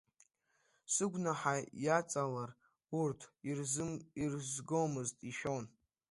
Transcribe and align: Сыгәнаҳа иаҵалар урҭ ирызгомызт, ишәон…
Сыгәнаҳа 0.93 1.55
иаҵалар 1.83 2.51
урҭ 2.99 3.21
ирызгомызт, 4.21 5.17
ишәон… 5.29 5.65